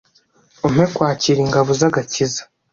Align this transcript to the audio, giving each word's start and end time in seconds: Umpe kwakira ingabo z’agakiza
Umpe 0.67 0.85
kwakira 0.93 1.39
ingabo 1.45 1.69
z’agakiza 1.79 2.41